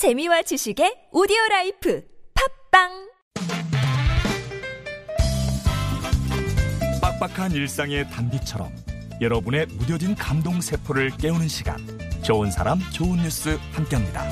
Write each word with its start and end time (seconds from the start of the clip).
재미와 0.00 0.40
지식의 0.40 1.12
오디오 1.12 1.36
라이프 1.50 2.02
팟빵 2.72 2.88
빡빡한 7.02 7.52
일상의 7.52 8.08
단비처럼 8.08 8.72
여러분의 9.20 9.66
무뎌진 9.66 10.14
감동 10.14 10.62
세포를 10.62 11.10
깨우는 11.18 11.48
시간 11.48 11.76
좋은 12.22 12.50
사람 12.50 12.78
좋은 12.94 13.18
뉴스 13.18 13.58
함께합니다. 13.72 14.24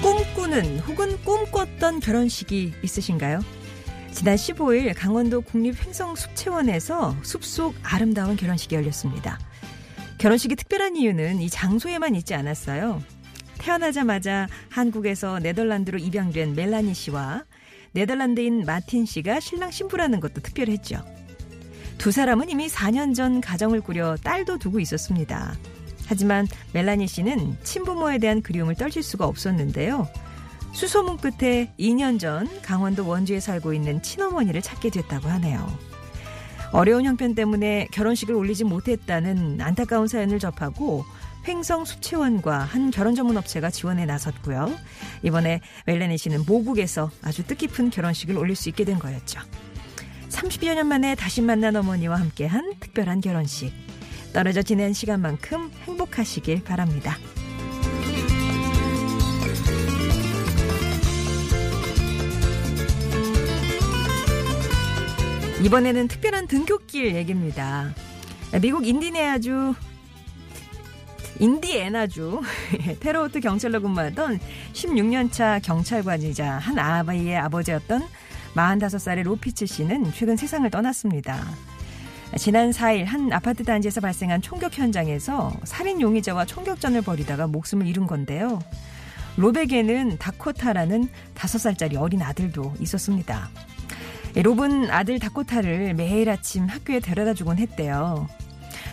꿈꾸는 0.00 0.78
혹은 0.78 1.20
꿈꿨던 1.24 1.98
결혼식이 1.98 2.74
있으신가요? 2.84 3.40
지난 4.18 4.34
15일 4.34 4.92
강원도 4.96 5.40
국립횡성숲체원에서 5.42 7.14
숲속 7.22 7.76
아름다운 7.84 8.34
결혼식이 8.34 8.74
열렸습니다. 8.74 9.38
결혼식이 10.18 10.56
특별한 10.56 10.96
이유는 10.96 11.40
이 11.40 11.48
장소에만 11.48 12.16
있지 12.16 12.34
않았어요. 12.34 13.00
태어나자마자 13.58 14.48
한국에서 14.70 15.38
네덜란드로 15.38 15.98
입양된 15.98 16.56
멜라니 16.56 16.94
씨와 16.94 17.44
네덜란드인 17.92 18.64
마틴 18.66 19.06
씨가 19.06 19.38
신랑 19.38 19.70
신부라는 19.70 20.18
것도 20.18 20.40
특별했죠. 20.40 21.00
두 21.98 22.10
사람은 22.10 22.50
이미 22.50 22.66
4년 22.66 23.14
전 23.14 23.40
가정을 23.40 23.80
꾸려 23.82 24.16
딸도 24.16 24.58
두고 24.58 24.80
있었습니다. 24.80 25.54
하지만 26.06 26.48
멜라니 26.72 27.06
씨는 27.06 27.56
친부모에 27.62 28.18
대한 28.18 28.42
그리움을 28.42 28.74
떨칠 28.74 29.00
수가 29.00 29.26
없었는데요. 29.26 30.08
수소문 30.72 31.16
끝에 31.16 31.72
2년 31.78 32.18
전 32.20 32.48
강원도 32.62 33.06
원주에 33.06 33.40
살고 33.40 33.72
있는 33.72 34.02
친어머니를 34.02 34.62
찾게 34.62 34.90
됐다고 34.90 35.28
하네요. 35.28 35.66
어려운 36.72 37.04
형편 37.04 37.34
때문에 37.34 37.88
결혼식을 37.92 38.34
올리지 38.34 38.64
못했다는 38.64 39.60
안타까운 39.60 40.06
사연을 40.06 40.38
접하고 40.38 41.04
횡성 41.46 41.86
수채원과 41.86 42.58
한 42.58 42.90
결혼 42.90 43.14
전문 43.14 43.36
업체가 43.38 43.70
지원에 43.70 44.04
나섰고요. 44.04 44.76
이번에 45.22 45.60
멜라니 45.86 46.18
씨는 46.18 46.44
모국에서 46.46 47.10
아주 47.22 47.46
뜻깊은 47.46 47.90
결혼식을 47.90 48.36
올릴 48.36 48.54
수 48.54 48.68
있게 48.68 48.84
된 48.84 48.98
거였죠. 48.98 49.40
30여 50.28 50.74
년 50.74 50.86
만에 50.88 51.14
다시 51.14 51.40
만난 51.40 51.74
어머니와 51.74 52.20
함께한 52.20 52.74
특별한 52.80 53.22
결혼식. 53.22 53.72
떨어져 54.34 54.60
지낸 54.62 54.92
시간만큼 54.92 55.70
행복하시길 55.86 56.64
바랍니다. 56.64 57.16
이번에는 65.62 66.06
특별한 66.06 66.46
등굣길 66.46 67.16
얘기입니다. 67.16 67.92
미국 68.62 68.86
인디네아주 68.86 69.74
인디애나주 71.40 72.40
테러우트 73.00 73.40
경찰로 73.40 73.80
근무하던 73.80 74.38
16년차 74.72 75.62
경찰관이자 75.62 76.48
한 76.48 76.78
아바이의 76.78 77.36
아버지였던 77.38 78.02
45살의 78.54 79.24
로피츠 79.24 79.66
씨는 79.66 80.12
최근 80.12 80.36
세상을 80.36 80.68
떠났습니다. 80.70 81.44
지난 82.36 82.70
4일 82.70 83.04
한 83.04 83.32
아파트 83.32 83.64
단지에서 83.64 84.00
발생한 84.00 84.42
총격 84.42 84.76
현장에서 84.76 85.52
살인 85.64 86.00
용의자와 86.00 86.44
총격전을 86.44 87.02
벌이다가 87.02 87.46
목숨을 87.46 87.86
잃은 87.86 88.06
건데요. 88.06 88.60
로백에는 89.36 90.18
다코타라는 90.18 91.08
5살짜리 91.34 91.96
어린 91.96 92.22
아들도 92.22 92.74
있었습니다. 92.80 93.48
롭은 94.42 94.90
아들 94.90 95.18
다코타를 95.18 95.94
매일 95.94 96.30
아침 96.30 96.66
학교에 96.66 97.00
데려다 97.00 97.34
주곤 97.34 97.58
했대요. 97.58 98.28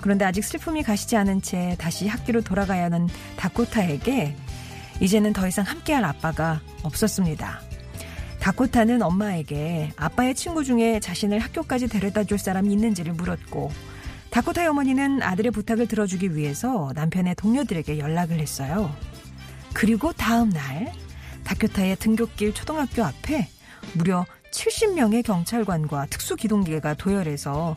그런데 0.00 0.24
아직 0.24 0.44
슬픔이 0.44 0.82
가시지 0.82 1.16
않은 1.16 1.42
채 1.42 1.76
다시 1.78 2.08
학교로 2.08 2.42
돌아가야 2.42 2.84
하는 2.84 3.08
다코타에게 3.36 4.36
이제는 5.00 5.32
더 5.32 5.48
이상 5.48 5.64
함께할 5.64 6.04
아빠가 6.04 6.60
없었습니다. 6.82 7.60
다코타는 8.40 9.02
엄마에게 9.02 9.92
아빠의 9.96 10.34
친구 10.34 10.64
중에 10.64 11.00
자신을 11.00 11.38
학교까지 11.38 11.88
데려다 11.88 12.24
줄 12.24 12.38
사람이 12.38 12.72
있는지를 12.72 13.12
물었고 13.14 13.70
다코타의 14.30 14.68
어머니는 14.68 15.22
아들의 15.22 15.52
부탁을 15.52 15.88
들어주기 15.88 16.36
위해서 16.36 16.92
남편의 16.94 17.34
동료들에게 17.36 17.98
연락을 17.98 18.38
했어요. 18.38 18.94
그리고 19.72 20.12
다음 20.12 20.50
날 20.50 20.92
다코타의 21.44 21.96
등굣길 21.96 22.54
초등학교 22.54 23.04
앞에 23.04 23.48
무려 23.94 24.24
70명의 24.52 25.22
경찰관과 25.22 26.06
특수기동기가 26.06 26.94
도열해서 26.94 27.76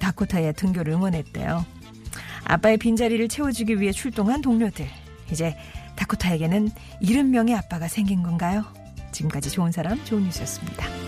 다코타의 0.00 0.54
등교를 0.54 0.94
응원했대요. 0.94 1.64
아빠의 2.44 2.76
빈자리를 2.78 3.28
채워주기 3.28 3.80
위해 3.80 3.92
출동한 3.92 4.40
동료들. 4.40 4.86
이제 5.30 5.56
다코타에게는 5.96 6.70
70명의 7.02 7.56
아빠가 7.56 7.88
생긴 7.88 8.22
건가요? 8.22 8.64
지금까지 9.12 9.50
좋은 9.50 9.72
사람, 9.72 10.02
좋은 10.04 10.24
뉴스였습니다. 10.24 11.03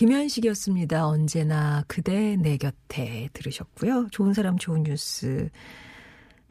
김현식이었습니다. 0.00 1.06
언제나 1.06 1.84
그대 1.86 2.34
내 2.36 2.56
곁에 2.56 3.28
들으셨고요. 3.34 4.06
좋은 4.10 4.32
사람 4.32 4.56
좋은 4.56 4.82
뉴스. 4.82 5.50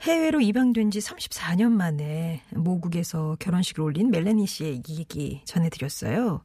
해외로 0.01 0.39
입양된 0.39 0.91
지 0.91 0.99
34년 0.99 1.71
만에 1.71 2.43
모국에서 2.51 3.37
결혼식을 3.39 3.83
올린 3.83 4.11
멜라니 4.11 4.45
씨의 4.45 4.83
얘기 4.89 5.41
전해드렸어요. 5.45 6.43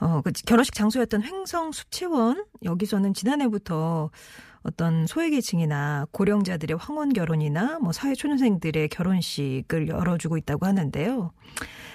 어, 0.00 0.20
그 0.22 0.32
결혼식 0.44 0.74
장소였던 0.74 1.22
횡성 1.22 1.70
숲채원 1.70 2.46
여기서는 2.64 3.14
지난해부터 3.14 4.10
어떤 4.62 5.06
소외계층이나 5.06 6.06
고령자들의 6.12 6.76
황혼 6.78 7.12
결혼이나 7.12 7.78
뭐 7.80 7.92
사회초년생들의 7.92 8.88
결혼식을 8.88 9.88
열어주고 9.88 10.36
있다고 10.38 10.66
하는데요. 10.66 11.32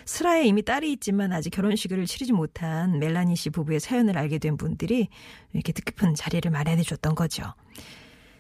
슬하에 0.06 0.46
이미 0.46 0.64
딸이 0.64 0.92
있지만 0.94 1.34
아직 1.34 1.50
결혼식을 1.52 2.06
치르지 2.06 2.34
못한 2.34 3.00
멜라니 3.00 3.36
씨 3.36 3.50
부부의 3.50 3.80
사연을 3.80 4.18
알게 4.18 4.38
된 4.40 4.58
분들이 4.58 5.10
이렇게 5.54 5.72
뜻깊은 5.72 6.16
자리를 6.16 6.50
마련해 6.50 6.84
줬던 6.84 7.16
거죠. 7.16 7.54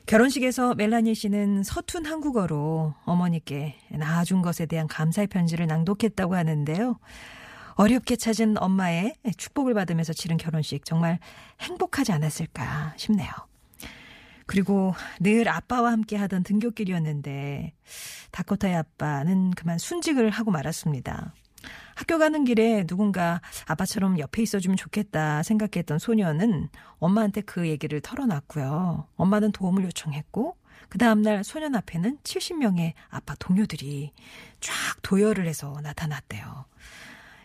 결혼식에서 0.05 0.75
멜라니 0.75 1.16
씨는 1.16 1.63
서툰 1.63 2.05
한국어로 2.05 2.93
어머니께 3.03 3.75
낳아준 3.91 4.41
것에 4.41 4.66
대한 4.66 4.87
감사의 4.87 5.27
편지를 5.27 5.67
낭독했다고 5.67 6.35
하는데요. 6.35 6.97
어렵게 7.75 8.16
찾은 8.16 8.61
엄마의 8.61 9.16
축복을 9.35 9.73
받으면서 9.73 10.13
치른 10.13 10.37
결혼식 10.37 10.85
정말 10.85 11.19
행복하지 11.59 12.11
않았을까 12.13 12.93
싶네요. 12.95 13.29
그리고 14.47 14.96
늘 15.19 15.47
아빠와 15.47 15.91
함께 15.91 16.16
하던 16.16 16.44
등교길이었는데 16.44 17.74
다코타의 18.31 18.75
아빠는 18.75 19.52
그만 19.52 19.78
순직을 19.78 20.30
하고 20.31 20.52
말았습니다. 20.52 21.34
학교 21.96 22.18
가는 22.18 22.46
길에 22.46 22.85
누군가 22.85 23.41
아빠처럼 23.66 24.19
옆에 24.19 24.41
있어주면 24.41 24.78
좋겠다 24.78 25.44
생각했던 25.44 26.00
소녀는 26.00 26.69
엄마한테 27.00 27.41
그 27.41 27.68
얘기를 27.68 28.00
털어놨고요. 28.02 29.08
엄마는 29.16 29.52
도움을 29.52 29.84
요청했고 29.85 30.58
그 30.90 30.97
다음날 30.97 31.44
소년 31.44 31.75
앞에는 31.75 32.19
70명의 32.24 32.94
아빠 33.09 33.35
동료들이 33.35 34.14
쫙 34.62 34.74
도열을 35.02 35.47
해서 35.47 35.78
나타났대요. 35.84 36.66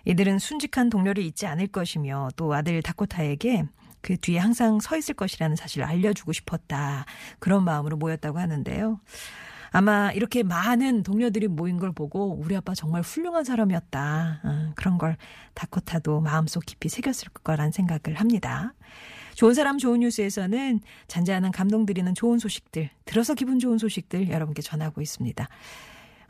이들은 0.04 0.38
순직한 0.38 0.90
동료를 0.90 1.22
잊지 1.22 1.46
않을 1.46 1.68
것이며 1.68 2.28
또 2.36 2.52
아들 2.54 2.82
다코타에게 2.82 3.64
그 4.02 4.16
뒤에 4.18 4.38
항상 4.38 4.80
서 4.80 4.96
있을 4.96 5.14
것이라는 5.14 5.56
사실을 5.56 5.86
알려주고 5.86 6.32
싶었다. 6.32 7.06
그런 7.38 7.64
마음으로 7.64 7.96
모였다고 7.96 8.38
하는데요. 8.38 9.00
아마 9.70 10.12
이렇게 10.12 10.42
많은 10.42 11.02
동료들이 11.02 11.48
모인 11.48 11.78
걸 11.78 11.92
보고 11.92 12.34
우리 12.34 12.54
아빠 12.54 12.74
정말 12.74 13.00
훌륭한 13.00 13.44
사람이었다. 13.44 14.40
어, 14.44 14.72
그런 14.76 14.98
걸 14.98 15.16
다코타도 15.54 16.20
마음속 16.20 16.66
깊이 16.66 16.90
새겼을 16.90 17.28
거란 17.42 17.72
생각을 17.72 18.20
합니다. 18.20 18.74
좋은 19.34 19.54
사람 19.54 19.78
좋은 19.78 20.00
뉴스에서는 20.00 20.80
잔잔한 21.08 21.52
감동 21.52 21.86
드리는 21.86 22.14
좋은 22.14 22.38
소식들, 22.38 22.90
들어서 23.06 23.32
기분 23.32 23.58
좋은 23.58 23.78
소식들 23.78 24.28
여러분께 24.28 24.60
전하고 24.60 25.00
있습니다. 25.00 25.48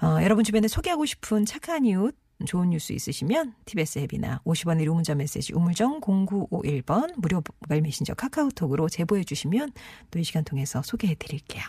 어, 0.02 0.18
여러분 0.22 0.44
주변에 0.44 0.68
소개하고 0.68 1.04
싶은 1.04 1.44
착한 1.44 1.84
이웃, 1.84 2.16
좋은 2.46 2.70
뉴스 2.70 2.92
있으시면 2.92 3.54
TBS 3.64 4.00
앱이나 4.00 4.40
50원의 4.44 4.84
로 4.84 4.94
문자 4.94 5.14
메시지 5.14 5.52
우물정 5.52 6.00
0951번 6.00 7.12
무료 7.18 7.42
메신저 7.68 8.14
카카오톡으로 8.14 8.88
제보해 8.88 9.24
주시면 9.24 9.72
또 10.10 10.18
이 10.18 10.24
시간 10.24 10.44
통해서 10.44 10.82
소개해 10.82 11.16
드릴게요. 11.16 11.62